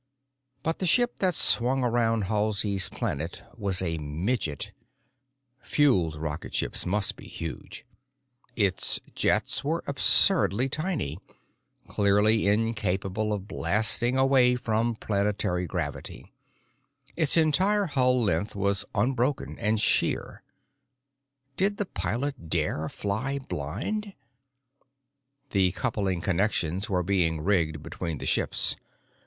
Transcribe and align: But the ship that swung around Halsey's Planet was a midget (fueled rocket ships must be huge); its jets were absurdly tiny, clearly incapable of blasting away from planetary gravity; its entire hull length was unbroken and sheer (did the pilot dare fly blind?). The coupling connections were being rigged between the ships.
But 0.63 0.79
the 0.79 0.87
ship 0.87 1.19
that 1.19 1.35
swung 1.35 1.83
around 1.83 2.23
Halsey's 2.23 2.89
Planet 2.89 3.43
was 3.55 3.83
a 3.83 3.99
midget 3.99 4.71
(fueled 5.59 6.15
rocket 6.15 6.55
ships 6.55 6.87
must 6.87 7.15
be 7.15 7.27
huge); 7.27 7.85
its 8.55 8.99
jets 9.13 9.63
were 9.63 9.83
absurdly 9.85 10.69
tiny, 10.69 11.19
clearly 11.87 12.47
incapable 12.47 13.31
of 13.31 13.47
blasting 13.47 14.17
away 14.17 14.55
from 14.55 14.95
planetary 14.95 15.67
gravity; 15.67 16.33
its 17.15 17.37
entire 17.37 17.85
hull 17.85 18.23
length 18.23 18.55
was 18.55 18.83
unbroken 18.95 19.59
and 19.59 19.79
sheer 19.79 20.41
(did 21.57 21.77
the 21.77 21.85
pilot 21.85 22.49
dare 22.49 22.89
fly 22.89 23.37
blind?). 23.37 24.15
The 25.51 25.73
coupling 25.73 26.21
connections 26.21 26.89
were 26.89 27.03
being 27.03 27.41
rigged 27.41 27.83
between 27.83 28.17
the 28.17 28.25
ships. 28.25 28.75